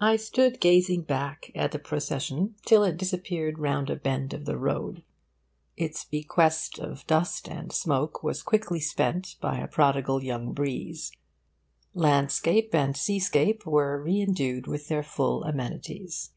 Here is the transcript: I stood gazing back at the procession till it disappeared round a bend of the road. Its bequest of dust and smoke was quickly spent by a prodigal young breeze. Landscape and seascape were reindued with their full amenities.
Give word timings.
I 0.00 0.16
stood 0.16 0.62
gazing 0.62 1.02
back 1.02 1.52
at 1.54 1.72
the 1.72 1.78
procession 1.78 2.54
till 2.64 2.82
it 2.84 2.96
disappeared 2.96 3.58
round 3.58 3.90
a 3.90 3.96
bend 3.96 4.32
of 4.32 4.46
the 4.46 4.56
road. 4.56 5.02
Its 5.76 6.06
bequest 6.06 6.78
of 6.78 7.06
dust 7.06 7.46
and 7.46 7.70
smoke 7.70 8.22
was 8.22 8.42
quickly 8.42 8.80
spent 8.80 9.36
by 9.42 9.58
a 9.58 9.68
prodigal 9.68 10.22
young 10.24 10.54
breeze. 10.54 11.12
Landscape 11.92 12.74
and 12.74 12.96
seascape 12.96 13.66
were 13.66 14.02
reindued 14.02 14.66
with 14.66 14.88
their 14.88 15.02
full 15.02 15.44
amenities. 15.44 16.30